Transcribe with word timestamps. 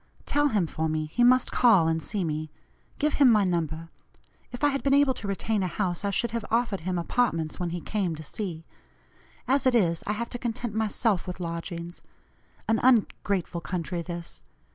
Tell 0.25 0.47
him, 0.47 0.65
for 0.65 0.89
me, 0.89 1.05
he 1.13 1.23
must 1.23 1.51
call 1.51 1.87
and 1.87 2.01
see 2.01 2.23
me; 2.23 2.49
give 2.97 3.13
him 3.21 3.31
my 3.31 3.43
number. 3.43 3.89
If 4.51 4.63
I 4.63 4.69
had 4.69 4.81
been 4.81 4.95
able 4.95 5.13
to 5.13 5.27
retain 5.27 5.61
a 5.61 5.67
house, 5.67 6.03
I 6.03 6.09
should 6.09 6.31
have 6.31 6.43
offered 6.49 6.79
him 6.79 6.97
apartments 6.97 7.59
when 7.59 7.69
he 7.69 7.81
came 7.81 8.15
to 8.15 8.23
C.; 8.23 8.65
as 9.47 9.67
it 9.67 9.75
is, 9.75 10.03
I 10.07 10.13
have 10.13 10.31
to 10.31 10.39
content 10.39 10.73
myself 10.73 11.27
with 11.27 11.39
lodgings. 11.39 12.01
An 12.67 12.79
ungrateful 12.81 13.61
country 13.61 14.01
this! 14.01 14.41